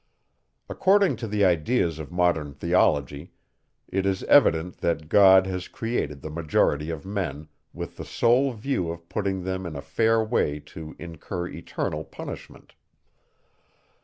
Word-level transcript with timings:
According 0.67 1.17
to 1.17 1.27
the 1.27 1.45
ideas 1.45 1.99
of 1.99 2.11
modern 2.11 2.55
theology, 2.55 3.33
it 3.87 4.03
is 4.07 4.23
evident, 4.23 4.77
that 4.77 5.09
God 5.09 5.45
has 5.45 5.67
created 5.67 6.21
the 6.23 6.31
majority 6.31 6.89
of 6.89 7.05
men, 7.05 7.49
with 7.71 7.97
the 7.97 8.03
sole 8.05 8.51
view 8.53 8.89
of 8.89 9.07
putting 9.09 9.43
them 9.43 9.63
in 9.67 9.75
a 9.75 9.81
fair 9.83 10.23
way 10.23 10.59
to 10.61 10.95
incur 10.97 11.49
eternal 11.49 12.03
punishment. 12.03 12.73